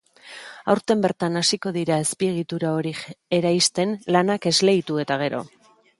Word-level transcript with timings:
Aurten 0.73 1.03
bertan 1.05 1.37
hasiko 1.41 1.73
dira 1.75 1.99
azpiegitura 2.05 2.73
hori 2.79 2.95
eraisten, 3.41 3.95
lanak 4.17 4.49
esleitu 4.55 4.99
eta 5.05 5.21
gero. 5.25 5.45